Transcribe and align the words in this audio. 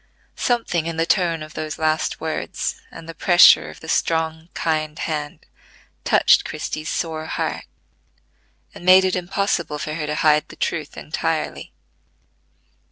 Something 0.35 0.87
in 0.87 0.97
the 0.97 1.05
tone 1.05 1.43
of 1.43 1.53
those 1.53 1.77
last 1.77 2.19
words, 2.19 2.81
and 2.89 3.07
the 3.07 3.13
pressure 3.13 3.69
of 3.69 3.81
the 3.81 3.87
strong, 3.87 4.49
kind 4.55 4.97
hand, 4.97 5.45
touched 6.05 6.43
Christie's 6.43 6.89
sore 6.89 7.27
heart, 7.27 7.65
and 8.73 8.83
made 8.83 9.05
it 9.05 9.15
impossible 9.15 9.77
for 9.77 9.93
her 9.93 10.07
to 10.07 10.15
hide 10.15 10.47
the 10.49 10.55
truth 10.55 10.97
entirely. 10.97 11.71